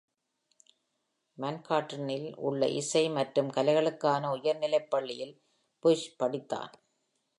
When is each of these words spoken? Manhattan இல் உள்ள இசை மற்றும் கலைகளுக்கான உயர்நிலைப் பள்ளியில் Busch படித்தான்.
Manhattan 1.37 2.09
இல் 2.09 2.35
உள்ள 2.39 2.67
இசை 2.67 3.09
மற்றும் 3.09 3.51
கலைகளுக்கான 3.51 4.31
உயர்நிலைப் 4.31 4.89
பள்ளியில் 4.89 5.35
Busch 5.83 6.07
படித்தான். 6.19 6.73